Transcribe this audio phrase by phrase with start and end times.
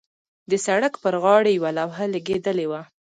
[0.49, 2.81] د سړک پر غاړې یوه لوحه لګېدلې وه.